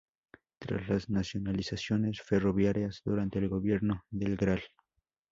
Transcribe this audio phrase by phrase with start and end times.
[0.57, 4.63] Tras las nacionalizaciones ferroviarias durante el gobierno del Gral.